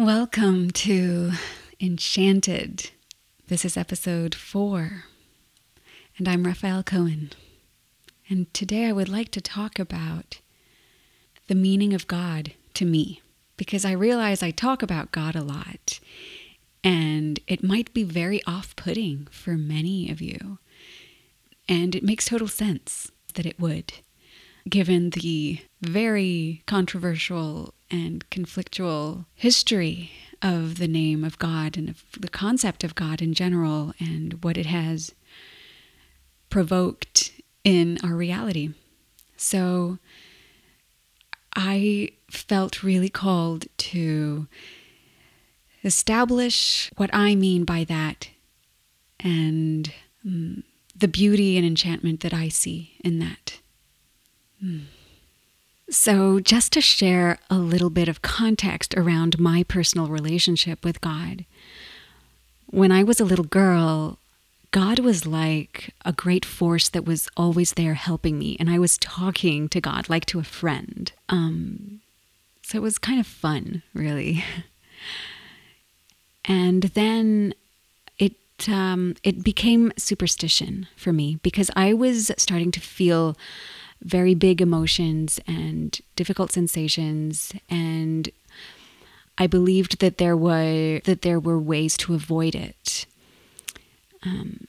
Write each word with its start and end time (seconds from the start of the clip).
Welcome 0.00 0.70
to 0.70 1.32
Enchanted. 1.78 2.90
This 3.48 3.66
is 3.66 3.76
episode 3.76 4.34
four, 4.34 5.04
and 6.16 6.26
I'm 6.26 6.42
Rafaëlle 6.42 6.86
Cohen. 6.86 7.32
And 8.26 8.52
today 8.54 8.86
I 8.86 8.92
would 8.92 9.10
like 9.10 9.30
to 9.32 9.42
talk 9.42 9.78
about 9.78 10.40
the 11.48 11.54
meaning 11.54 11.92
of 11.92 12.06
God 12.06 12.54
to 12.72 12.86
me, 12.86 13.20
because 13.58 13.84
I 13.84 13.92
realize 13.92 14.42
I 14.42 14.52
talk 14.52 14.82
about 14.82 15.12
God 15.12 15.36
a 15.36 15.44
lot, 15.44 16.00
and 16.82 17.38
it 17.46 17.62
might 17.62 17.92
be 17.92 18.02
very 18.02 18.42
off 18.46 18.74
putting 18.76 19.28
for 19.30 19.58
many 19.58 20.10
of 20.10 20.22
you. 20.22 20.56
And 21.68 21.94
it 21.94 22.02
makes 22.02 22.24
total 22.24 22.48
sense 22.48 23.12
that 23.34 23.44
it 23.44 23.60
would, 23.60 23.92
given 24.66 25.10
the 25.10 25.60
very 25.82 26.62
controversial 26.66 27.74
and 27.90 28.28
conflictual 28.30 29.26
history 29.34 30.12
of 30.42 30.78
the 30.78 30.88
name 30.88 31.24
of 31.24 31.38
God 31.38 31.76
and 31.76 31.88
of 31.88 32.04
the 32.18 32.28
concept 32.28 32.84
of 32.84 32.94
God 32.94 33.20
in 33.20 33.34
general 33.34 33.92
and 33.98 34.42
what 34.42 34.56
it 34.56 34.66
has 34.66 35.12
provoked 36.48 37.32
in 37.64 37.98
our 38.02 38.14
reality. 38.14 38.70
So 39.36 39.98
I 41.54 42.10
felt 42.30 42.82
really 42.82 43.08
called 43.08 43.66
to 43.78 44.46
establish 45.84 46.90
what 46.96 47.10
I 47.12 47.34
mean 47.34 47.64
by 47.64 47.84
that 47.84 48.28
and 49.18 49.92
um, 50.24 50.62
the 50.94 51.08
beauty 51.08 51.56
and 51.56 51.66
enchantment 51.66 52.20
that 52.20 52.34
I 52.34 52.48
see 52.48 52.92
in 53.02 53.18
that. 53.18 53.60
Mm. 54.62 54.84
So, 55.90 56.38
just 56.38 56.72
to 56.74 56.80
share 56.80 57.38
a 57.50 57.58
little 57.58 57.90
bit 57.90 58.06
of 58.06 58.22
context 58.22 58.94
around 58.96 59.40
my 59.40 59.64
personal 59.64 60.06
relationship 60.06 60.84
with 60.84 61.00
God, 61.00 61.44
when 62.66 62.92
I 62.92 63.02
was 63.02 63.18
a 63.18 63.24
little 63.24 63.44
girl, 63.44 64.16
God 64.70 65.00
was 65.00 65.26
like 65.26 65.92
a 66.04 66.12
great 66.12 66.44
force 66.44 66.88
that 66.90 67.04
was 67.04 67.28
always 67.36 67.72
there 67.72 67.94
helping 67.94 68.38
me, 68.38 68.56
and 68.60 68.70
I 68.70 68.78
was 68.78 68.98
talking 68.98 69.68
to 69.70 69.80
God 69.80 70.08
like 70.08 70.26
to 70.26 70.38
a 70.38 70.44
friend. 70.44 71.10
Um, 71.28 72.00
so 72.62 72.78
it 72.78 72.82
was 72.82 72.96
kind 72.96 73.18
of 73.18 73.26
fun, 73.26 73.82
really. 73.92 74.44
and 76.44 76.84
then 76.84 77.52
it 78.16 78.36
um, 78.68 79.16
it 79.24 79.42
became 79.42 79.92
superstition 79.96 80.86
for 80.94 81.12
me 81.12 81.40
because 81.42 81.68
I 81.74 81.94
was 81.94 82.30
starting 82.38 82.70
to 82.70 82.80
feel 82.80 83.36
very 84.02 84.34
big 84.34 84.60
emotions 84.60 85.38
and 85.46 86.00
difficult 86.16 86.52
sensations 86.52 87.52
and 87.68 88.30
I 89.40 89.46
believed 89.46 90.00
that 90.00 90.18
there 90.18 90.36
were 90.36 91.00
that 91.04 91.22
there 91.22 91.40
were 91.40 91.58
ways 91.58 91.96
to 91.98 92.12
avoid 92.12 92.54
it. 92.54 93.06
Um, 94.22 94.66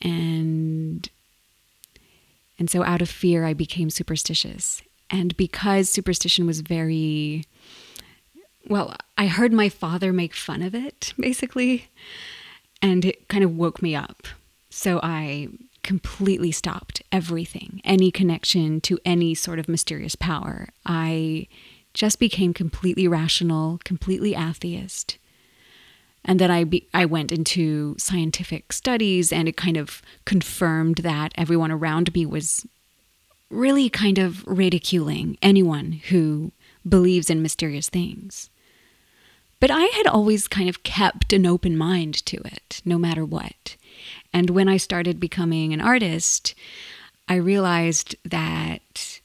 and 0.00 1.08
and 2.60 2.70
so 2.70 2.84
out 2.84 3.02
of 3.02 3.10
fear 3.10 3.44
I 3.44 3.54
became 3.54 3.90
superstitious. 3.90 4.82
And 5.10 5.36
because 5.36 5.90
superstition 5.90 6.46
was 6.46 6.60
very 6.60 7.44
well, 8.68 8.94
I 9.18 9.26
heard 9.26 9.52
my 9.52 9.68
father 9.68 10.12
make 10.12 10.32
fun 10.32 10.62
of 10.62 10.76
it 10.76 11.12
basically, 11.18 11.88
and 12.80 13.04
it 13.04 13.26
kind 13.26 13.42
of 13.42 13.56
woke 13.56 13.82
me 13.82 13.96
up. 13.96 14.28
So 14.70 15.00
I 15.02 15.48
completely 15.84 16.50
stopped 16.50 17.02
everything, 17.12 17.80
any 17.84 18.10
connection 18.10 18.80
to 18.80 18.98
any 19.04 19.34
sort 19.34 19.60
of 19.60 19.68
mysterious 19.68 20.16
power. 20.16 20.68
I 20.84 21.46
just 21.92 22.18
became 22.18 22.52
completely 22.52 23.06
rational, 23.06 23.78
completely 23.84 24.34
atheist. 24.34 25.18
And 26.24 26.40
then 26.40 26.50
I 26.50 26.64
be, 26.64 26.88
I 26.92 27.04
went 27.04 27.30
into 27.30 27.94
scientific 27.98 28.72
studies 28.72 29.32
and 29.32 29.46
it 29.46 29.56
kind 29.56 29.76
of 29.76 30.02
confirmed 30.24 30.96
that 30.98 31.32
everyone 31.36 31.70
around 31.70 32.12
me 32.14 32.26
was 32.26 32.66
really 33.50 33.88
kind 33.88 34.18
of 34.18 34.44
ridiculing 34.46 35.36
anyone 35.42 35.92
who 36.08 36.50
believes 36.88 37.30
in 37.30 37.42
mysterious 37.42 37.88
things. 37.88 38.50
But 39.60 39.70
I 39.70 39.84
had 39.84 40.06
always 40.06 40.48
kind 40.48 40.68
of 40.68 40.82
kept 40.82 41.32
an 41.32 41.46
open 41.46 41.76
mind 41.76 42.24
to 42.26 42.36
it, 42.38 42.82
no 42.84 42.98
matter 42.98 43.24
what. 43.24 43.76
And 44.34 44.50
when 44.50 44.68
I 44.68 44.76
started 44.76 45.20
becoming 45.20 45.72
an 45.72 45.80
artist, 45.80 46.54
I 47.28 47.36
realized 47.36 48.16
that 48.24 49.20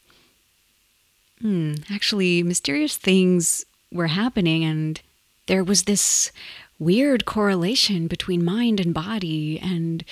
hmm, 1.42 1.74
actually 1.92 2.44
mysterious 2.44 2.96
things 2.96 3.66
were 3.92 4.08
happening, 4.08 4.64
and 4.64 5.02
there 5.48 5.64
was 5.64 5.84
this 5.84 6.32
weird 6.78 7.26
correlation 7.26 8.08
between 8.08 8.46
mind 8.46 8.80
and 8.80 8.94
body 8.94 9.60
and 9.60 10.06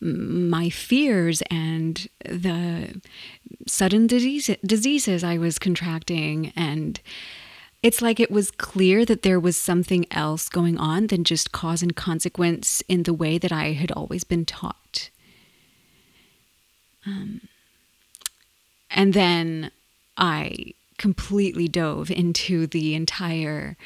my 0.00 0.70
fears 0.70 1.42
and 1.50 2.08
the 2.24 3.00
sudden 3.66 4.06
disease, 4.06 4.50
diseases 4.64 5.22
I 5.22 5.36
was 5.36 5.58
contracting 5.58 6.52
and 6.56 6.98
it's 7.82 8.02
like 8.02 8.20
it 8.20 8.30
was 8.30 8.50
clear 8.50 9.04
that 9.04 9.22
there 9.22 9.40
was 9.40 9.56
something 9.56 10.06
else 10.10 10.48
going 10.48 10.76
on 10.76 11.06
than 11.06 11.24
just 11.24 11.52
cause 11.52 11.82
and 11.82 11.96
consequence 11.96 12.82
in 12.88 13.04
the 13.04 13.14
way 13.14 13.38
that 13.38 13.52
I 13.52 13.72
had 13.72 13.90
always 13.92 14.24
been 14.24 14.44
taught. 14.44 15.10
Um, 17.06 17.40
and 18.90 19.14
then 19.14 19.70
I 20.18 20.74
completely 20.98 21.68
dove 21.68 22.10
into 22.10 22.66
the 22.66 22.94
entire 22.94 23.76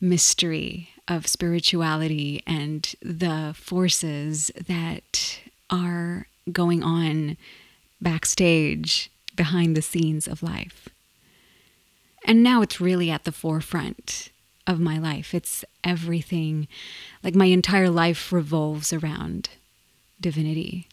mystery 0.00 0.90
of 1.08 1.26
spirituality 1.26 2.42
and 2.46 2.94
the 3.00 3.54
forces 3.56 4.50
that 4.66 5.40
are 5.70 6.26
going 6.50 6.82
on 6.82 7.38
backstage 8.00 9.10
behind 9.34 9.76
the 9.76 9.82
scenes 9.82 10.28
of 10.28 10.42
life. 10.42 10.88
And 12.24 12.42
now 12.42 12.62
it's 12.62 12.80
really 12.80 13.10
at 13.10 13.24
the 13.24 13.32
forefront 13.32 14.30
of 14.66 14.78
my 14.78 14.98
life. 14.98 15.34
It's 15.34 15.64
everything, 15.82 16.68
like 17.22 17.34
my 17.34 17.46
entire 17.46 17.90
life 17.90 18.32
revolves 18.32 18.92
around 18.92 19.50
divinity. 20.20 20.88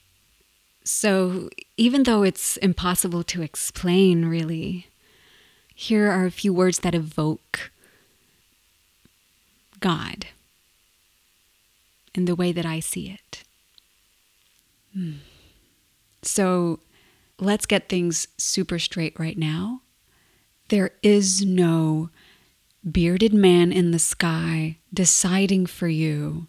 So 0.83 1.49
even 1.77 2.03
though 2.03 2.23
it's 2.23 2.57
impossible 2.57 3.23
to 3.25 3.41
explain, 3.43 4.25
really, 4.25 4.87
here 5.75 6.09
are 6.09 6.25
a 6.25 6.31
few 6.31 6.51
words 6.51 6.79
that 6.79 6.95
evoke 6.95 7.71
God 9.79 10.27
in 12.15 12.25
the 12.25 12.35
way 12.35 12.51
that 12.51 12.65
I 12.65 12.79
see 12.79 13.09
it. 13.09 13.43
Hmm. 14.93 15.17
So 16.23 16.79
let's 17.39 17.65
get 17.65 17.87
things 17.87 18.27
super 18.37 18.79
straight 18.79 19.17
right 19.19 19.37
now 19.37 19.81
there 20.69 20.91
is 21.03 21.45
no 21.45 22.09
bearded 22.89 23.33
man 23.33 23.71
in 23.71 23.91
the 23.91 23.99
sky 23.99 24.77
deciding 24.93 25.65
for 25.65 25.87
you 25.87 26.47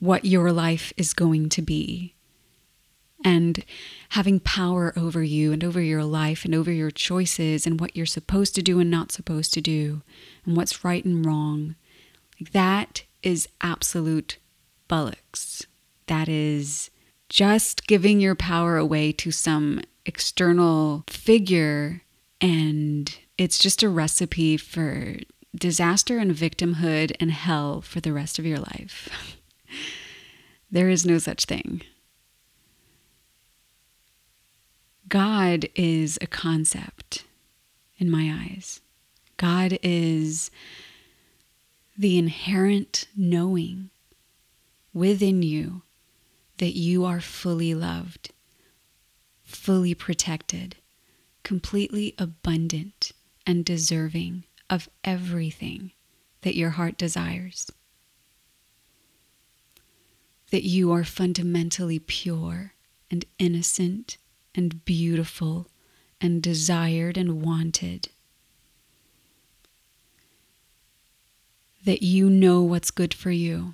what 0.00 0.24
your 0.24 0.52
life 0.52 0.92
is 0.96 1.14
going 1.14 1.48
to 1.48 1.62
be 1.62 2.14
and 3.24 3.64
having 4.10 4.40
power 4.40 4.92
over 4.96 5.22
you 5.22 5.52
and 5.52 5.64
over 5.64 5.80
your 5.80 6.04
life 6.04 6.44
and 6.44 6.54
over 6.54 6.70
your 6.70 6.90
choices 6.90 7.66
and 7.66 7.80
what 7.80 7.96
you're 7.96 8.06
supposed 8.06 8.54
to 8.54 8.62
do 8.62 8.78
and 8.78 8.90
not 8.90 9.12
supposed 9.12 9.52
to 9.52 9.60
do 9.60 10.02
and 10.46 10.56
what's 10.56 10.84
right 10.84 11.04
and 11.04 11.26
wrong. 11.26 11.74
Like 12.40 12.52
that 12.52 13.04
is 13.22 13.48
absolute 13.60 14.38
bullocks. 14.86 15.66
That 16.06 16.28
is 16.28 16.90
just 17.28 17.86
giving 17.86 18.20
your 18.20 18.34
power 18.34 18.76
away 18.76 19.12
to 19.12 19.30
some 19.30 19.82
external 20.06 21.04
figure 21.08 22.02
and 22.40 23.18
it's 23.36 23.58
just 23.58 23.82
a 23.82 23.88
recipe 23.88 24.56
for 24.56 25.16
disaster 25.54 26.18
and 26.18 26.32
victimhood 26.32 27.14
and 27.20 27.30
hell 27.30 27.80
for 27.80 28.00
the 28.00 28.12
rest 28.12 28.38
of 28.38 28.46
your 28.46 28.58
life. 28.58 29.08
there 30.70 30.88
is 30.88 31.04
no 31.04 31.18
such 31.18 31.44
thing. 31.44 31.82
God 35.08 35.68
is 35.74 36.18
a 36.20 36.26
concept 36.26 37.24
in 37.96 38.10
my 38.10 38.50
eyes. 38.50 38.80
God 39.36 39.78
is 39.82 40.50
the 41.96 42.18
inherent 42.18 43.06
knowing 43.16 43.90
within 44.92 45.42
you 45.42 45.82
that 46.58 46.76
you 46.76 47.04
are 47.04 47.20
fully 47.20 47.74
loved, 47.74 48.30
fully 49.44 49.94
protected, 49.94 50.76
completely 51.42 52.14
abundant 52.18 53.12
and 53.46 53.64
deserving 53.64 54.44
of 54.68 54.88
everything 55.04 55.92
that 56.42 56.56
your 56.56 56.70
heart 56.70 56.98
desires. 56.98 57.70
That 60.50 60.64
you 60.64 60.92
are 60.92 61.04
fundamentally 61.04 61.98
pure 61.98 62.72
and 63.10 63.24
innocent 63.38 64.18
and 64.54 64.84
beautiful 64.84 65.68
and 66.20 66.42
desired 66.42 67.16
and 67.16 67.42
wanted. 67.42 68.08
that 71.88 72.02
you 72.02 72.28
know 72.28 72.60
what's 72.60 72.90
good 72.90 73.14
for 73.14 73.30
you, 73.30 73.72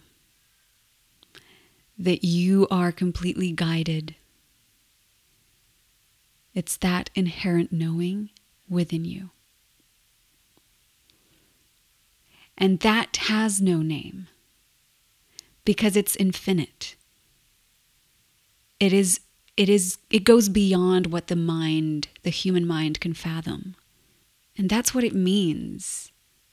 that 1.98 2.22
you 2.22 2.64
are 2.70 2.92
completely 2.92 3.50
guided. 3.50 4.14
It's 6.54 6.76
that 6.78 7.10
inherent 7.14 7.72
knowing 7.72 8.30
within 8.68 9.04
you. 9.04 9.30
And 12.56 12.80
that 12.80 13.16
has 13.16 13.60
no 13.60 13.78
name 13.82 14.28
because 15.64 15.96
it's 15.96 16.14
infinite. 16.16 16.94
It 18.78 18.92
is 18.92 19.20
it 19.56 19.68
is 19.68 19.98
it 20.10 20.24
goes 20.24 20.48
beyond 20.48 21.08
what 21.08 21.28
the 21.28 21.36
mind, 21.36 22.08
the 22.22 22.30
human 22.30 22.66
mind 22.66 23.00
can 23.00 23.14
fathom. 23.14 23.76
And 24.56 24.68
that's 24.68 24.94
what 24.94 25.04
it 25.04 25.14
means 25.14 26.12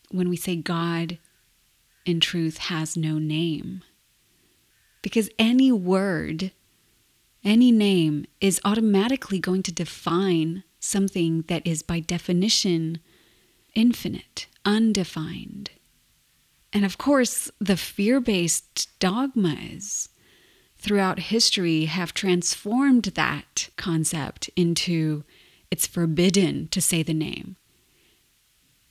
when 0.10 0.30
we 0.30 0.36
say 0.36 0.56
God 0.56 1.20
in 2.06 2.20
truth 2.20 2.58
has 2.58 2.98
no 2.98 3.20
name. 3.20 3.84
Because 5.02 5.30
any 5.38 5.72
word, 5.72 6.52
any 7.44 7.72
name 7.72 8.26
is 8.40 8.62
automatically 8.64 9.40
going 9.40 9.64
to 9.64 9.72
define 9.72 10.64
something 10.80 11.44
that 11.48 11.66
is 11.66 11.82
by 11.82 12.00
definition 12.00 13.00
infinite, 13.74 14.48
undefined. 14.66 15.72
And 16.74 16.86
of 16.86 16.98
course, 16.98 17.52
the 17.60 17.78
fear 17.78 18.20
based 18.20 18.90
dogmas 19.00 20.10
throughout 20.78 21.20
history 21.20 21.86
have 21.86 22.14
transformed 22.14 23.04
that 23.04 23.70
concept 23.76 24.50
into 24.56 25.24
it's 25.70 25.88
forbidden 25.88 26.68
to 26.70 26.82
say 26.82 27.04
the 27.04 27.14
name. 27.14 27.56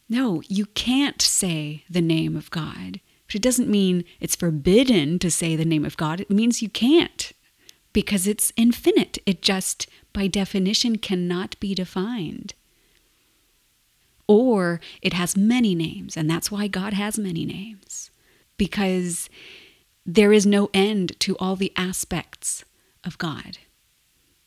No, 0.08 0.42
you 0.48 0.66
can't 0.66 1.20
say 1.22 1.84
the 1.88 2.00
name 2.00 2.36
of 2.36 2.50
God. 2.50 3.00
But 3.26 3.36
it 3.36 3.42
doesn't 3.42 3.68
mean 3.68 4.04
it's 4.18 4.34
forbidden 4.34 5.18
to 5.20 5.30
say 5.30 5.54
the 5.54 5.64
name 5.64 5.84
of 5.84 5.96
God. 5.96 6.20
It 6.20 6.30
means 6.30 6.62
you 6.62 6.68
can't 6.68 7.32
because 7.92 8.26
it's 8.26 8.52
infinite. 8.56 9.18
It 9.26 9.42
just, 9.42 9.86
by 10.12 10.26
definition, 10.26 10.98
cannot 10.98 11.58
be 11.60 11.74
defined. 11.74 12.54
Or 14.26 14.80
it 15.02 15.12
has 15.12 15.36
many 15.36 15.74
names, 15.74 16.16
and 16.16 16.30
that's 16.30 16.52
why 16.52 16.68
God 16.68 16.92
has 16.92 17.18
many 17.18 17.44
names, 17.44 18.10
because 18.56 19.28
there 20.06 20.32
is 20.32 20.46
no 20.46 20.70
end 20.72 21.18
to 21.20 21.36
all 21.38 21.56
the 21.56 21.72
aspects 21.76 22.64
of 23.04 23.18
God. 23.18 23.58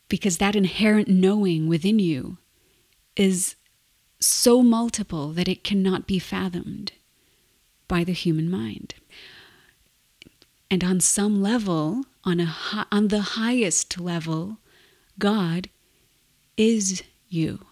Because 0.08 0.38
that 0.38 0.56
inherent 0.56 1.08
knowing 1.08 1.66
within 1.66 1.98
you 1.98 2.38
is 3.16 3.56
so 4.20 4.62
multiple 4.62 5.32
that 5.32 5.48
it 5.48 5.64
cannot 5.64 6.06
be 6.06 6.18
fathomed 6.18 6.92
by 7.88 8.04
the 8.04 8.12
human 8.12 8.50
mind. 8.50 8.94
And 10.70 10.82
on 10.82 11.00
some 11.00 11.42
level, 11.42 12.04
on, 12.24 12.40
a, 12.40 12.54
on 12.90 13.08
the 13.08 13.20
highest 13.20 14.00
level, 14.00 14.58
God 15.18 15.68
is 16.56 17.02
you, 17.28 17.66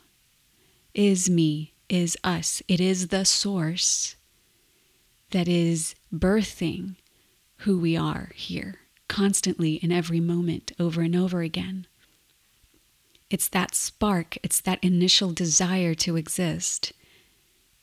is 0.94 1.28
me, 1.28 1.72
is 1.88 2.16
us. 2.22 2.62
It 2.68 2.80
is 2.80 3.08
the 3.08 3.24
source 3.24 4.16
that 5.30 5.48
is 5.48 5.94
birthing 6.14 6.96
who 7.58 7.78
we 7.78 7.96
are 7.96 8.30
here, 8.34 8.80
constantly 9.08 9.74
in 9.74 9.90
every 9.90 10.20
moment, 10.20 10.72
over 10.78 11.00
and 11.00 11.16
over 11.16 11.42
again. 11.42 11.86
It's 13.30 13.48
that 13.48 13.74
spark, 13.74 14.36
it's 14.42 14.60
that 14.60 14.82
initial 14.82 15.32
desire 15.32 15.94
to 15.94 16.16
exist, 16.16 16.92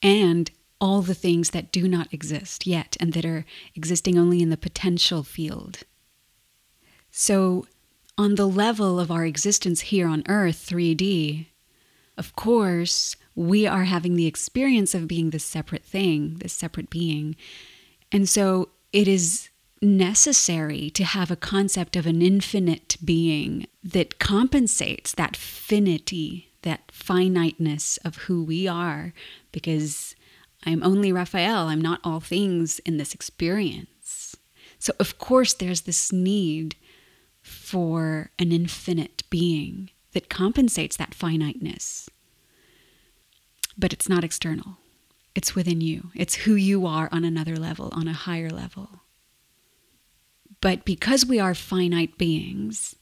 and 0.03 0.51
all 0.81 1.01
the 1.01 1.13
things 1.13 1.49
that 1.51 1.71
do 1.71 1.87
not 1.87 2.13
exist 2.13 2.65
yet 2.65 2.95
and 2.99 3.13
that 3.13 3.25
are 3.25 3.45
existing 3.75 4.17
only 4.17 4.41
in 4.41 4.49
the 4.49 4.57
potential 4.57 5.23
field. 5.23 5.79
So, 7.11 7.65
on 8.17 8.35
the 8.35 8.47
level 8.47 8.99
of 8.99 9.11
our 9.11 9.25
existence 9.25 9.81
here 9.81 10.07
on 10.07 10.23
Earth, 10.27 10.67
3D, 10.69 11.47
of 12.17 12.35
course, 12.35 13.15
we 13.33 13.65
are 13.65 13.85
having 13.85 14.15
the 14.15 14.27
experience 14.27 14.93
of 14.93 15.07
being 15.07 15.29
this 15.29 15.45
separate 15.45 15.85
thing, 15.85 16.35
this 16.39 16.51
separate 16.51 16.89
being. 16.89 17.37
And 18.11 18.27
so 18.27 18.69
it 18.91 19.07
is 19.07 19.49
necessary 19.81 20.89
to 20.89 21.05
have 21.05 21.31
a 21.31 21.37
concept 21.37 21.95
of 21.95 22.05
an 22.05 22.21
infinite 22.21 22.97
being 23.03 23.67
that 23.81 24.19
compensates 24.19 25.13
that 25.13 25.37
finity, 25.37 26.51
that 26.63 26.91
finiteness 26.91 27.95
of 28.03 28.17
who 28.17 28.43
we 28.43 28.67
are, 28.67 29.13
because 29.53 30.15
I'm 30.65 30.83
only 30.83 31.11
Rafaëlle, 31.11 31.67
I'm 31.67 31.81
not 31.81 32.01
all 32.03 32.19
things 32.19 32.79
in 32.79 32.97
this 32.97 33.13
experience. 33.13 34.35
So, 34.77 34.94
of 35.00 35.17
course, 35.17 35.53
there's 35.53 35.81
this 35.81 36.11
need 36.11 36.75
for 37.41 38.31
an 38.38 38.51
infinite 38.51 39.23
being 39.29 39.89
that 40.13 40.29
compensates 40.29 40.97
that 40.97 41.13
finiteness 41.13 42.09
but 43.79 43.94
it's 43.94 44.09
not 44.09 44.25
external. 44.25 44.77
It's 45.33 45.56
within 45.56 45.79
you. 45.79 46.11
It's 46.13 46.35
who 46.35 46.56
you 46.56 46.85
are 46.85 47.07
on 47.12 47.23
another 47.23 47.55
level, 47.55 47.89
on 47.94 48.07
a 48.07 48.13
higher 48.13 48.50
level. 48.50 49.03
But 50.59 50.83
because 50.83 51.25
we 51.25 51.39
are 51.39 51.55
finite 51.55 52.17
beings 52.17 52.97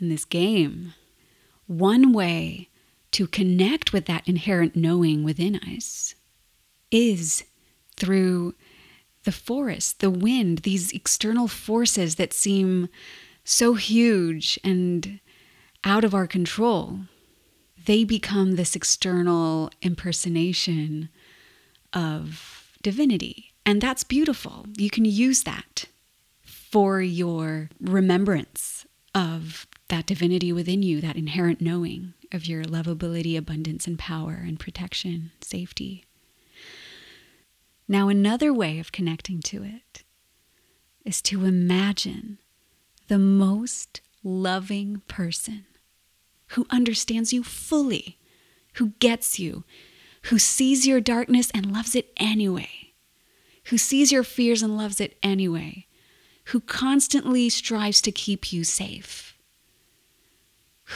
in 0.00 0.08
this 0.08 0.24
game, 0.24 0.94
one 1.66 2.14
way 2.14 2.70
to 3.10 3.26
connect 3.26 3.92
with 3.92 4.06
that 4.06 4.26
inherent 4.26 4.74
knowing 4.74 5.22
within 5.22 5.56
us 5.56 6.14
is 6.92 7.42
through 7.96 8.54
the 9.24 9.32
forest, 9.32 9.98
the 9.98 10.10
wind, 10.10 10.58
these 10.58 10.92
external 10.92 11.48
forces 11.48 12.14
that 12.16 12.32
seem 12.32 12.88
so 13.44 13.74
huge 13.74 14.58
and 14.62 15.18
out 15.84 16.04
of 16.04 16.14
our 16.14 16.28
control 16.28 17.00
they 17.86 18.04
become 18.04 18.52
this 18.52 18.76
external 18.76 19.70
impersonation 19.82 21.08
of 21.92 22.76
divinity. 22.82 23.52
And 23.64 23.80
that's 23.80 24.04
beautiful. 24.04 24.66
You 24.76 24.90
can 24.90 25.04
use 25.04 25.42
that 25.44 25.86
for 26.42 27.00
your 27.00 27.70
remembrance 27.80 28.86
of 29.14 29.66
that 29.88 30.06
divinity 30.06 30.52
within 30.52 30.82
you, 30.82 31.00
that 31.00 31.16
inherent 31.16 31.60
knowing 31.60 32.14
of 32.32 32.46
your 32.46 32.64
lovability, 32.64 33.36
abundance, 33.36 33.86
and 33.86 33.98
power, 33.98 34.42
and 34.46 34.58
protection, 34.58 35.32
safety. 35.40 36.04
Now, 37.92 38.08
another 38.08 38.54
way 38.54 38.78
of 38.78 38.90
connecting 38.90 39.40
to 39.40 39.62
it 39.64 40.02
is 41.04 41.20
to 41.20 41.44
imagine 41.44 42.38
the 43.08 43.18
most 43.18 44.00
loving 44.24 45.02
person 45.08 45.66
who 46.52 46.66
understands 46.70 47.34
you 47.34 47.44
fully, 47.44 48.18
who 48.76 48.94
gets 48.98 49.38
you, 49.38 49.64
who 50.22 50.38
sees 50.38 50.86
your 50.86 51.02
darkness 51.02 51.50
and 51.52 51.70
loves 51.70 51.94
it 51.94 52.14
anyway, 52.16 52.94
who 53.64 53.76
sees 53.76 54.10
your 54.10 54.24
fears 54.24 54.62
and 54.62 54.74
loves 54.74 54.98
it 54.98 55.18
anyway, 55.22 55.86
who 56.44 56.60
constantly 56.60 57.50
strives 57.50 58.00
to 58.00 58.10
keep 58.10 58.54
you 58.54 58.64
safe, 58.64 59.36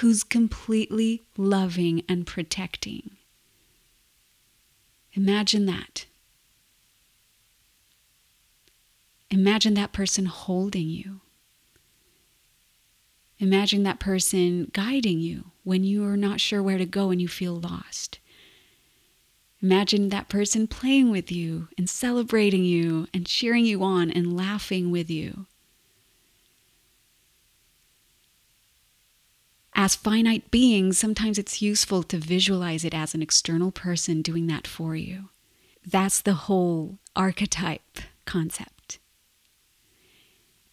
who's 0.00 0.24
completely 0.24 1.24
loving 1.36 2.02
and 2.08 2.26
protecting. 2.26 3.18
Imagine 5.12 5.66
that. 5.66 6.06
Imagine 9.30 9.74
that 9.74 9.92
person 9.92 10.26
holding 10.26 10.88
you. 10.88 11.20
Imagine 13.38 13.82
that 13.82 14.00
person 14.00 14.70
guiding 14.72 15.20
you 15.20 15.50
when 15.62 15.84
you 15.84 16.04
are 16.04 16.16
not 16.16 16.40
sure 16.40 16.62
where 16.62 16.78
to 16.78 16.86
go 16.86 17.10
and 17.10 17.20
you 17.20 17.28
feel 17.28 17.54
lost. 17.54 18.18
Imagine 19.62 20.10
that 20.10 20.28
person 20.28 20.66
playing 20.66 21.10
with 21.10 21.32
you 21.32 21.68
and 21.76 21.88
celebrating 21.88 22.64
you 22.64 23.08
and 23.12 23.26
cheering 23.26 23.64
you 23.64 23.82
on 23.82 24.10
and 24.10 24.36
laughing 24.36 24.90
with 24.90 25.10
you. 25.10 25.46
As 29.74 29.94
finite 29.94 30.50
beings, 30.50 30.98
sometimes 30.98 31.38
it's 31.38 31.60
useful 31.60 32.02
to 32.04 32.16
visualize 32.16 32.84
it 32.84 32.94
as 32.94 33.14
an 33.14 33.22
external 33.22 33.70
person 33.70 34.22
doing 34.22 34.46
that 34.46 34.66
for 34.66 34.96
you. 34.96 35.28
That's 35.84 36.20
the 36.22 36.34
whole 36.34 36.98
archetype 37.14 37.98
concept. 38.24 38.75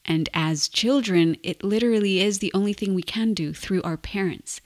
And 0.06 0.30
as 0.34 0.68
children, 0.68 1.38
it 1.44 1.64
literally 1.64 2.22
is 2.22 2.40
the 2.40 2.52
only 2.54 2.74
thing 2.74 2.94
we 2.94 3.04
can 3.04 3.34
do 3.34 3.54
through 3.54 3.82
our 3.84 3.98
parents. 3.98 4.60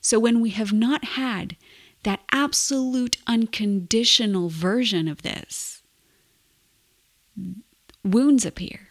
So 0.00 0.18
when 0.18 0.40
we 0.40 0.50
have 0.50 0.72
not 0.72 1.04
had 1.04 1.56
that 2.02 2.20
absolute 2.32 3.18
unconditional 3.26 4.48
version 4.48 5.06
of 5.06 5.22
this, 5.22 5.82
wounds 8.02 8.46
appear. 8.46 8.88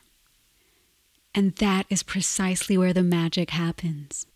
And 1.34 1.56
that 1.56 1.86
is 1.90 2.04
precisely 2.04 2.78
where 2.78 2.94
the 2.94 3.04
magic 3.04 3.52
happens. 3.52 4.28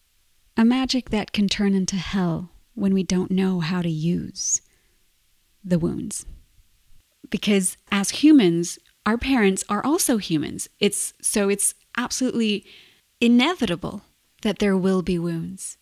A 0.58 0.66
magic 0.66 1.10
that 1.10 1.34
can 1.34 1.48
turn 1.48 1.74
into 1.74 1.96
hell 1.96 2.52
when 2.76 2.94
we 2.94 3.04
don't 3.04 3.32
know 3.32 3.60
how 3.60 3.82
to 3.82 3.90
use 3.90 4.62
the 5.64 5.80
wounds. 5.80 6.26
Because 7.30 7.78
as 7.92 8.10
humans, 8.10 8.80
our 9.06 9.18
parents 9.18 9.64
are 9.70 9.86
also 9.86 10.18
humans. 10.18 10.70
It's 10.80 11.14
so 11.22 11.50
it's 11.50 11.76
absolutely 11.98 12.66
inevitable 13.20 14.04
that 14.42 14.60
there 14.60 14.78
will 14.78 15.02
be 15.02 15.20
wounds. 15.20 15.78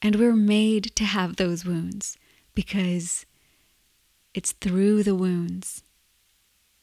And 0.00 0.16
we're 0.16 0.34
made 0.34 0.94
to 0.96 1.04
have 1.04 1.36
those 1.36 1.64
wounds 1.64 2.18
because 2.54 3.24
it's 4.34 4.52
through 4.52 5.02
the 5.02 5.14
wounds 5.14 5.82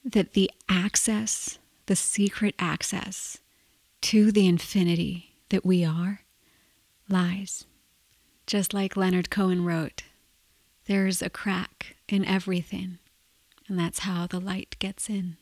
that 0.03 0.33
the 0.33 0.49
access, 0.69 1.59
the 1.87 1.95
secret 1.95 2.55
access 2.57 3.37
to 4.01 4.31
the 4.31 4.47
infinity 4.47 5.35
that 5.49 5.65
we 5.65 5.83
are, 5.83 6.21
lies. 7.09 7.65
Just 8.47 8.73
like 8.73 8.95
Leonard 8.95 9.29
Cohen 9.29 9.65
wrote, 9.65 10.03
there's 10.85 11.21
a 11.21 11.29
crack 11.29 11.97
in 12.07 12.25
everything, 12.25 12.97
and 13.67 13.77
that's 13.77 13.99
how 13.99 14.25
the 14.25 14.39
light 14.39 14.75
gets 14.79 15.09
in. 15.09 15.37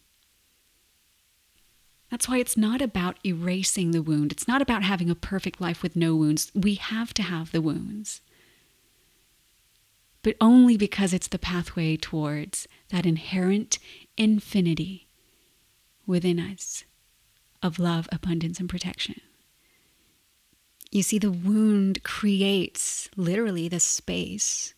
That's 2.10 2.30
why 2.30 2.38
it's 2.38 2.56
not 2.56 2.82
about 2.82 3.18
erasing 3.26 3.92
the 3.92 4.02
wound. 4.02 4.32
It's 4.32 4.48
not 4.48 4.62
about 4.62 4.84
having 4.84 5.10
a 5.10 5.16
perfect 5.16 5.60
life 5.60 5.84
with 5.84 5.96
no 5.96 6.16
wounds. 6.16 6.52
We 6.56 6.76
have 6.76 7.14
to 7.16 7.24
have 7.24 7.52
the 7.52 7.62
wounds. 7.62 8.22
But 10.24 10.36
only 10.40 10.78
because 10.78 11.14
it's 11.14 11.28
the 11.28 11.40
pathway 11.40 11.98
towards 11.98 12.68
that 12.90 13.06
inherent 13.06 13.78
infinity 14.18 15.08
within 16.06 16.40
us 16.40 16.86
of 17.62 17.80
love, 17.80 18.08
abundance, 18.12 18.60
and 18.60 18.70
protection. 18.70 19.20
You 20.92 21.04
see, 21.04 21.20
the 21.20 21.32
wound 21.32 22.04
creates 22.04 23.10
literally 23.18 23.68
the 23.68 23.82
space 23.82 24.74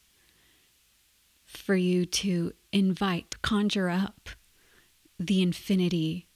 for 1.46 1.76
you 1.76 2.06
to 2.06 2.54
invite, 2.72 3.42
conjure 3.42 3.90
up 3.90 4.30
the 5.20 5.42
infinity 5.42 6.29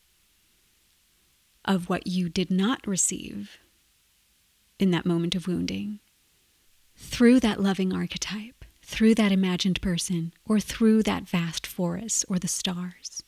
of 1.65 1.89
what 1.89 2.07
you 2.07 2.29
did 2.29 2.51
not 2.51 2.85
receive 2.85 3.57
in 4.79 4.91
that 4.91 5.05
moment 5.05 5.35
of 5.35 5.47
wounding 5.47 5.99
through 6.95 7.39
that 7.39 7.61
loving 7.61 7.93
archetype, 7.93 8.65
through 8.81 9.15
that 9.15 9.31
imagined 9.31 9.81
person, 9.81 10.33
or 10.45 10.59
through 10.59 11.03
that 11.03 11.23
vast 11.23 11.65
forest 11.65 12.25
or 12.27 12.37
the 12.37 12.47
stars, 12.47 13.23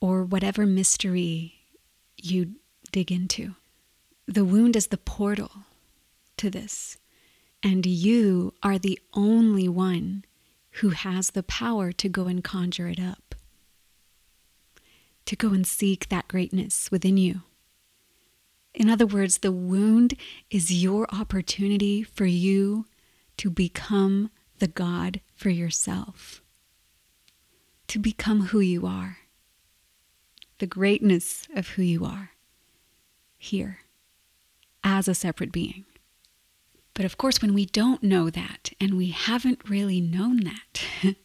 or 0.00 0.24
whatever 0.24 0.64
mystery 0.66 1.54
you 2.16 2.52
dig 2.92 3.12
into. 3.12 3.54
The 4.26 4.44
wound 4.44 4.76
is 4.76 4.88
the 4.88 4.98
portal 4.98 5.50
to 6.36 6.50
this, 6.50 6.98
and 7.62 7.84
you 7.84 8.54
are 8.62 8.78
the 8.78 8.98
only 9.14 9.68
one 9.68 10.24
who 10.72 10.90
has 10.90 11.30
the 11.30 11.42
power 11.42 11.92
to 11.92 12.08
go 12.08 12.26
and 12.26 12.44
conjure 12.44 12.88
it 12.88 13.00
up, 13.00 13.34
to 15.28 15.36
go 15.36 15.48
and 15.48 15.66
seek 15.66 16.08
that 16.08 16.28
greatness 16.28 16.90
within 16.90 17.16
you. 17.16 17.42
In 18.74 18.90
other 18.90 19.06
words, 19.06 19.38
the 19.38 19.52
wound 19.52 20.14
is 20.50 20.82
your 20.82 21.06
opportunity 21.12 22.02
for 22.02 22.26
you 22.26 22.86
to 23.38 23.50
become 23.50 24.30
the 24.58 24.68
God 24.68 25.20
for 25.34 25.50
yourself, 25.50 26.42
to 27.88 27.98
become 27.98 28.46
who 28.46 28.60
you 28.60 28.86
are 28.86 29.18
the 30.58 30.66
greatness 30.66 31.46
of 31.54 31.68
who 31.68 31.82
you 31.82 32.04
are 32.04 32.30
here 33.36 33.78
as 34.82 35.08
a 35.08 35.14
separate 35.14 35.52
being. 35.52 35.84
But 36.94 37.04
of 37.04 37.16
course, 37.16 37.40
when 37.40 37.54
we 37.54 37.64
don't 37.64 38.02
know 38.02 38.28
that, 38.28 38.72
and 38.80 38.96
we 38.96 39.10
haven't 39.10 39.68
really 39.68 40.00
known 40.00 40.40
that 40.44 40.84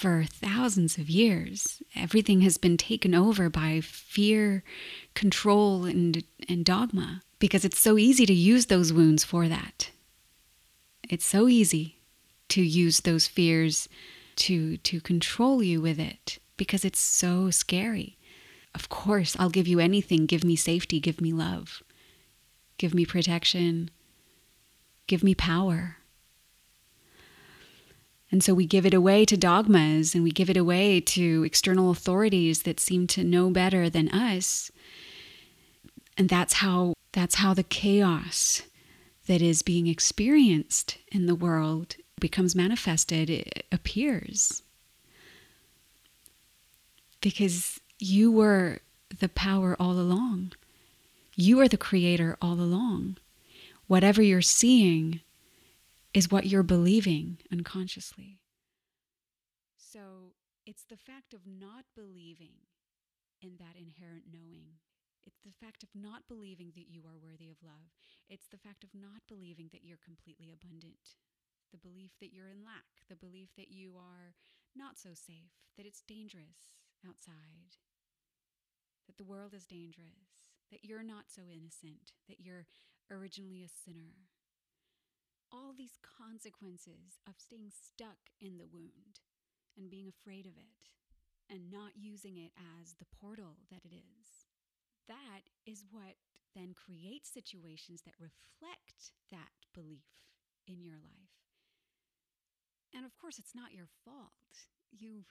for 0.00 0.24
thousands 0.24 0.96
of 0.96 1.10
years, 1.10 1.82
everything 1.94 2.40
has 2.40 2.56
been 2.56 2.78
taken 2.78 3.14
over 3.14 3.50
by 3.50 3.82
fear, 3.82 4.64
control, 5.12 5.84
and, 5.84 6.24
and 6.48 6.64
dogma 6.64 7.20
because 7.38 7.66
it's 7.66 7.78
so 7.78 7.98
easy 7.98 8.24
to 8.24 8.32
use 8.32 8.66
those 8.66 8.94
wounds 8.94 9.24
for 9.24 9.46
that. 9.46 9.90
It's 11.10 11.26
so 11.26 11.48
easy 11.48 11.96
to 12.48 12.62
use 12.62 13.00
those 13.00 13.26
fears 13.26 13.90
to 14.36 14.78
to 14.78 15.02
control 15.02 15.62
you 15.62 15.82
with 15.82 16.00
it 16.00 16.38
because 16.56 16.82
it's 16.82 16.98
so 16.98 17.50
scary. 17.50 18.16
Of 18.74 18.88
course, 18.88 19.36
I'll 19.38 19.50
give 19.50 19.68
you 19.68 19.80
anything. 19.80 20.24
Give 20.24 20.44
me 20.44 20.56
safety. 20.56 20.98
Give 20.98 21.20
me 21.20 21.34
love. 21.34 21.82
Give 22.78 22.94
me 22.94 23.04
protection. 23.04 23.90
Give 25.06 25.22
me 25.22 25.34
power. 25.34 25.98
And 28.30 28.44
so 28.44 28.54
we 28.54 28.66
give 28.66 28.86
it 28.86 28.94
away 28.94 29.24
to 29.24 29.36
dogmas 29.36 30.14
and 30.14 30.22
we 30.22 30.30
give 30.30 30.48
it 30.48 30.56
away 30.56 31.00
to 31.00 31.42
external 31.44 31.90
authorities 31.90 32.62
that 32.62 32.78
seem 32.78 33.06
to 33.08 33.24
know 33.24 33.50
better 33.50 33.90
than 33.90 34.08
us. 34.08 34.70
And 36.16 36.28
that's 36.28 36.54
how 36.54 36.94
that's 37.12 37.36
how 37.36 37.54
the 37.54 37.64
chaos 37.64 38.62
that 39.26 39.42
is 39.42 39.62
being 39.62 39.88
experienced 39.88 40.98
in 41.10 41.26
the 41.26 41.34
world 41.34 41.96
becomes 42.20 42.54
manifested, 42.54 43.28
it 43.28 43.64
appears. 43.72 44.62
Because 47.20 47.80
you 47.98 48.30
were 48.30 48.78
the 49.18 49.28
power 49.28 49.76
all 49.80 49.92
along. 49.92 50.52
You 51.34 51.60
are 51.60 51.68
the 51.68 51.76
creator 51.76 52.36
all 52.40 52.54
along. 52.60 53.16
Whatever 53.86 54.22
you're 54.22 54.42
seeing 54.42 55.20
is 56.12 56.30
what 56.30 56.46
you're 56.46 56.62
believing 56.62 57.38
unconsciously. 57.52 58.40
So 59.76 60.34
it's 60.66 60.84
the 60.84 60.96
fact 60.96 61.34
of 61.34 61.46
not 61.46 61.84
believing 61.94 62.66
in 63.40 63.56
that 63.58 63.78
inherent 63.78 64.24
knowing. 64.30 64.78
It's 65.26 65.40
the 65.44 65.52
fact 65.52 65.82
of 65.82 65.90
not 65.94 66.28
believing 66.28 66.72
that 66.74 66.88
you 66.88 67.02
are 67.06 67.18
worthy 67.20 67.50
of 67.50 67.62
love. 67.62 67.92
It's 68.28 68.48
the 68.48 68.58
fact 68.58 68.84
of 68.84 68.90
not 68.94 69.22
believing 69.28 69.68
that 69.72 69.84
you're 69.84 70.00
completely 70.02 70.50
abundant. 70.52 71.20
The 71.72 71.78
belief 71.78 72.12
that 72.20 72.32
you're 72.32 72.48
in 72.48 72.64
lack. 72.64 73.04
The 73.08 73.16
belief 73.16 73.50
that 73.56 73.70
you 73.70 73.94
are 73.96 74.34
not 74.74 74.98
so 74.98 75.10
safe, 75.14 75.52
that 75.76 75.86
it's 75.86 76.02
dangerous 76.02 76.80
outside, 77.06 77.78
that 79.06 79.16
the 79.18 79.24
world 79.24 79.54
is 79.54 79.66
dangerous, 79.66 80.46
that 80.70 80.84
you're 80.84 81.02
not 81.02 81.24
so 81.28 81.42
innocent, 81.50 82.12
that 82.28 82.40
you're 82.40 82.66
originally 83.10 83.64
a 83.64 83.68
sinner. 83.68 84.30
All 85.52 85.74
these 85.76 85.98
consequences 85.98 87.18
of 87.26 87.34
staying 87.38 87.70
stuck 87.74 88.30
in 88.40 88.58
the 88.58 88.70
wound 88.70 89.18
and 89.76 89.90
being 89.90 90.06
afraid 90.06 90.46
of 90.46 90.54
it 90.56 90.94
and 91.50 91.70
not 91.70 91.98
using 91.98 92.38
it 92.38 92.54
as 92.78 92.94
the 92.94 93.10
portal 93.18 93.58
that 93.70 93.82
it 93.84 93.94
is. 93.94 94.46
That 95.08 95.50
is 95.66 95.82
what 95.90 96.14
then 96.54 96.74
creates 96.74 97.34
situations 97.34 98.02
that 98.06 98.14
reflect 98.22 99.10
that 99.30 99.66
belief 99.74 100.30
in 100.66 100.82
your 100.82 100.98
life. 101.02 101.34
And 102.94 103.04
of 103.04 103.18
course, 103.18 103.38
it's 103.38 103.54
not 103.54 103.74
your 103.74 103.90
fault. 104.04 104.70
You, 104.90 105.26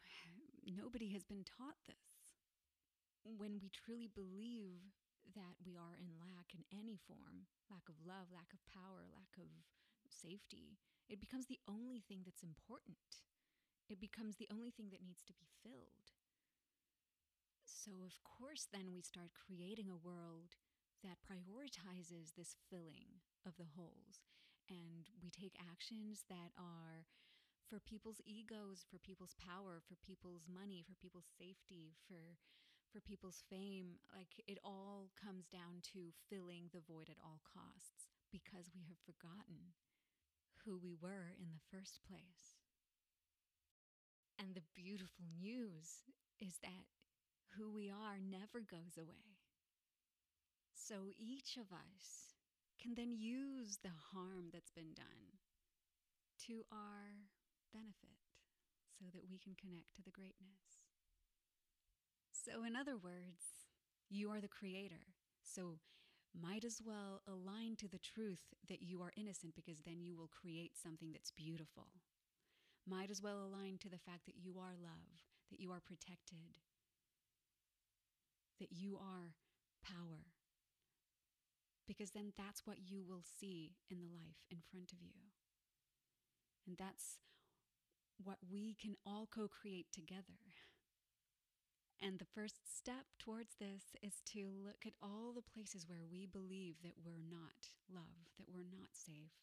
nobody 0.68 1.12
has 1.16 1.24
been 1.24 1.44
taught 1.48 1.80
this 1.88 2.40
when 3.24 3.60
we 3.60 3.72
truly 3.72 4.08
believe 4.12 4.96
that 5.36 5.60
we 5.64 5.76
are 5.76 5.96
in 6.00 6.12
lack 6.20 6.56
in 6.56 6.64
any 6.72 6.98
form 7.08 7.48
lack 7.70 7.86
of 7.88 8.00
love, 8.02 8.32
lack 8.34 8.50
of 8.52 8.64
power, 8.72 9.06
lack 9.14 9.36
of 9.38 9.52
safety 10.12 10.78
it 11.10 11.20
becomes 11.20 11.50
the 11.50 11.60
only 11.66 12.06
thing 12.06 12.22
that's 12.24 12.46
important. 12.46 13.26
It 13.90 13.98
becomes 13.98 14.38
the 14.38 14.48
only 14.54 14.70
thing 14.70 14.94
that 14.94 15.02
needs 15.02 15.26
to 15.26 15.34
be 15.34 15.50
filled. 15.66 16.14
So, 17.66 18.06
of 18.06 18.22
course, 18.22 18.70
then 18.70 18.94
we 18.94 19.02
start 19.02 19.34
creating 19.34 19.90
a 19.90 19.98
world 19.98 20.54
that 21.02 21.26
prioritizes 21.26 22.38
this 22.38 22.54
filling 22.70 23.26
of 23.42 23.58
the 23.58 23.74
holes. 23.74 24.22
And 24.70 25.10
we 25.18 25.34
take 25.34 25.58
actions 25.58 26.30
that 26.30 26.54
are 26.54 27.10
for 27.66 27.82
people's 27.82 28.22
egos, 28.22 28.86
for 28.86 29.02
people's 29.02 29.34
power, 29.42 29.82
for 29.82 29.98
people's 30.06 30.46
money, 30.46 30.86
for 30.86 30.94
people's 30.94 31.30
safety, 31.42 31.98
for 32.06 32.38
for 32.90 32.98
people's 33.06 33.46
fame, 33.46 34.02
like 34.10 34.34
it 34.50 34.58
all 34.66 35.14
comes 35.14 35.46
down 35.46 35.78
to 35.94 36.10
filling 36.26 36.74
the 36.74 36.82
void 36.82 37.06
at 37.06 37.22
all 37.22 37.38
costs 37.46 38.10
because 38.34 38.74
we 38.74 38.82
have 38.90 38.98
forgotten 39.06 39.78
who 40.70 40.78
we 40.78 40.94
were 41.02 41.34
in 41.42 41.50
the 41.50 41.66
first 41.74 41.98
place. 42.06 42.62
And 44.38 44.54
the 44.54 44.70
beautiful 44.78 45.26
news 45.42 46.06
is 46.38 46.62
that 46.62 46.86
who 47.58 47.74
we 47.74 47.90
are 47.90 48.22
never 48.22 48.62
goes 48.62 48.94
away. 49.02 49.42
So 50.78 51.10
each 51.18 51.58
of 51.58 51.74
us 51.74 52.38
can 52.78 52.94
then 52.94 53.18
use 53.18 53.82
the 53.82 53.98
harm 54.14 54.54
that's 54.54 54.70
been 54.70 54.94
done 54.94 55.42
to 56.46 56.62
our 56.72 57.26
benefit 57.74 58.22
so 58.94 59.06
that 59.12 59.26
we 59.26 59.40
can 59.42 59.58
connect 59.58 59.90
to 59.96 60.06
the 60.06 60.14
greatness. 60.14 60.86
So, 62.32 62.64
in 62.64 62.76
other 62.76 62.96
words, 62.96 63.66
you 64.10 64.30
are 64.32 64.40
the 64.40 64.48
creator. 64.48 65.18
So, 65.44 65.80
might 66.34 66.64
as 66.64 66.82
well 66.86 67.22
align 67.28 67.76
to 67.78 67.88
the 67.88 68.00
truth 68.00 68.54
that 68.68 68.82
you 68.82 69.02
are 69.02 69.12
innocent 69.18 69.56
because 69.56 69.82
then 69.82 70.02
you 70.02 70.16
will 70.16 70.30
create 70.30 70.78
something 70.78 71.12
that's 71.12 71.32
beautiful. 71.32 71.88
Might 72.88 73.12
as 73.12 73.22
well 73.22 73.44
align 73.44 73.78
to 73.80 73.90
the 73.90 73.98
fact 73.98 74.26
that 74.26 74.38
you 74.42 74.58
are 74.60 74.74
love, 74.82 75.22
that 75.52 75.60
you 75.60 75.72
are 75.72 75.82
protected, 75.82 76.62
that 78.60 78.72
you 78.72 78.98
are 78.98 79.36
power. 79.84 80.26
Because 81.88 82.12
then 82.12 82.34
that's 82.38 82.66
what 82.66 82.78
you 82.86 83.04
will 83.08 83.24
see 83.40 83.74
in 83.90 84.00
the 84.02 84.08
life 84.08 84.46
in 84.52 84.60
front 84.72 84.92
of 84.92 85.02
you. 85.02 85.34
And 86.68 86.78
that's 86.78 87.18
what 88.24 88.38
we 88.52 88.76
can 88.80 88.96
all 89.06 89.28
co 89.34 89.48
create 89.48 89.88
together. 89.92 90.38
And 92.02 92.18
the 92.18 92.32
first 92.34 92.64
step 92.64 93.06
towards 93.20 93.56
this 93.60 93.84
is 94.02 94.24
to 94.32 94.48
look 94.64 94.88
at 94.88 94.96
all 95.04 95.34
the 95.36 95.44
places 95.44 95.86
where 95.88 96.08
we 96.10 96.26
believe 96.26 96.76
that 96.82 96.96
we're 97.04 97.20
not 97.20 97.76
love, 97.92 98.32
that 98.38 98.48
we're 98.48 98.72
not 98.72 98.96
safe, 98.96 99.36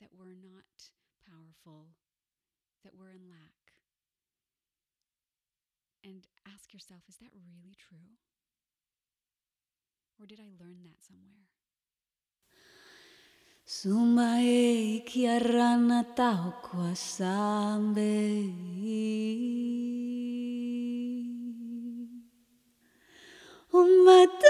that 0.00 0.10
we're 0.16 0.38
not 0.38 0.94
powerful, 1.26 1.98
that 2.84 2.94
we're 2.94 3.10
in 3.10 3.26
lack. 3.28 3.74
And 6.04 6.26
ask 6.46 6.72
yourself 6.72 7.02
is 7.08 7.16
that 7.16 7.34
really 7.34 7.74
true? 7.74 8.18
Or 10.20 10.26
did 10.26 10.38
I 10.38 10.50
learn 10.62 10.84
that 10.84 11.02
somewhere? 11.02 11.50
Tau 16.14 16.52
kuasambe 16.62 18.04
உம்மத்த 23.74 24.44